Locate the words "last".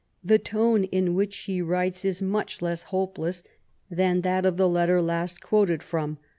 4.99-5.41